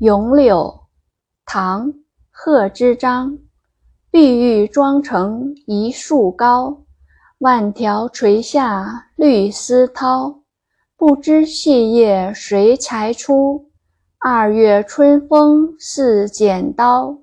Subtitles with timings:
[0.00, 0.88] 咏柳，
[1.46, 1.86] 唐·
[2.32, 3.38] 贺知章。
[4.10, 6.82] 碧玉妆成一树高，
[7.38, 10.40] 万条垂下绿丝绦。
[10.96, 13.70] 不知细叶谁裁出？
[14.18, 17.16] 二月春风似剪刀。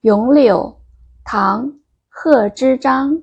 [0.00, 0.80] 咏柳，
[1.24, 1.68] 唐·
[2.08, 3.22] 贺知章。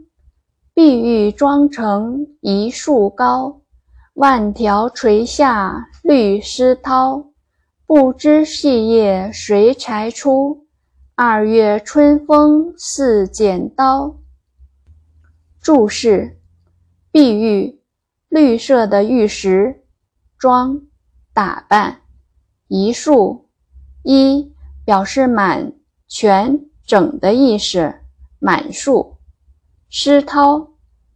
[0.73, 3.59] 碧玉妆成一树高，
[4.13, 7.30] 万条垂下绿丝绦。
[7.93, 10.65] 不知细叶谁裁出？
[11.13, 14.15] 二月春风似剪刀。
[15.59, 16.39] 注释：
[17.11, 17.81] 碧玉，
[18.29, 19.83] 绿色的玉石。
[20.37, 20.83] 妆，
[21.33, 22.03] 打扮。
[22.69, 23.49] 一束，
[24.03, 24.53] 一
[24.85, 25.73] 表示满、
[26.07, 27.93] 全、整的意思，
[28.39, 29.17] 满束。
[29.89, 30.69] 丝绦，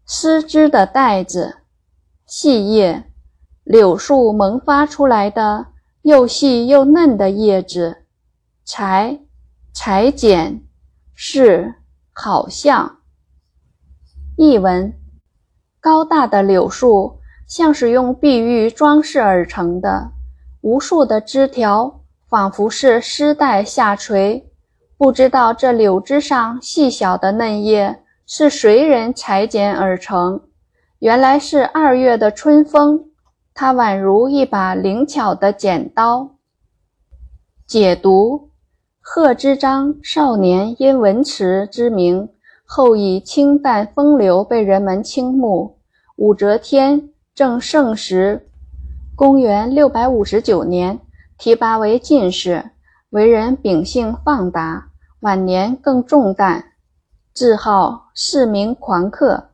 [0.06, 1.56] 丝织的带子。
[2.26, 3.06] 细叶，
[3.64, 5.68] 柳树萌发出来的。
[6.06, 8.04] 又细又嫩的叶子，
[8.64, 9.22] 裁，
[9.74, 10.62] 裁剪，
[11.16, 11.74] 是，
[12.14, 12.98] 好像。
[14.38, 14.94] 译文：
[15.82, 20.12] 高大的柳树像是用碧玉装饰而成的，
[20.62, 24.48] 无数的枝条仿佛是丝带下垂。
[25.00, 30.44] 不知道这柳枝上细小的嫩叶是谁人裁剪而成？
[31.00, 33.10] 原来是二月的春风。
[33.58, 36.32] 它宛如一把灵巧的剪刀。
[37.66, 38.50] 解读：
[39.00, 42.28] 贺知章少年因文辞知名，
[42.66, 45.78] 后以清淡风流被人们倾慕。
[46.18, 48.50] 武则天正盛时，
[49.16, 51.00] 公元六百五十九年，
[51.38, 52.72] 提拔为进士。
[53.12, 54.90] 为人秉性放达，
[55.22, 56.74] 晚年更重淡，
[57.34, 59.52] 自号四明狂客。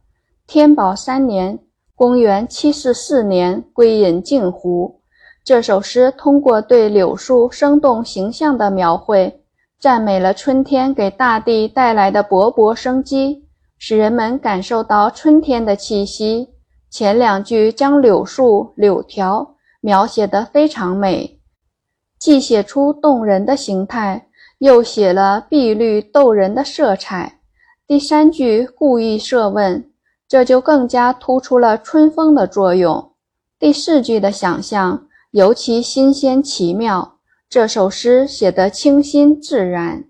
[0.47, 1.59] 天宝三年。
[2.01, 5.01] 公元七四四年归隐镜湖。
[5.43, 9.43] 这首诗通过对柳树生动形象的描绘，
[9.79, 13.45] 赞美了春天给大地带来的勃勃生机，
[13.77, 16.49] 使人们感受到春天的气息。
[16.89, 21.39] 前两句将柳树、柳条描写得非常美，
[22.17, 24.25] 既写出动人的形态，
[24.57, 27.41] 又写了碧绿逗人的色彩。
[27.85, 29.90] 第三句故意设问。
[30.31, 33.11] 这就更加突出了春风的作用。
[33.59, 37.17] 第四句的想象尤其新鲜奇妙，
[37.49, 40.05] 这首诗写得清新自然。